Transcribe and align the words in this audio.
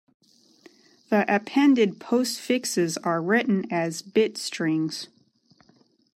The 1.09 1.25
appended 1.31 1.99
postfixes 1.99 2.97
are 3.03 3.21
written 3.21 3.71
as 3.71 4.01
bit 4.01 4.35
strings. 4.35 5.09